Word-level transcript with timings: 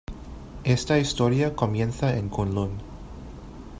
Esta 0.63 0.97
historia 0.97 1.55
comienza 1.55 2.17
en 2.17 2.27
Kunlun. 2.29 2.79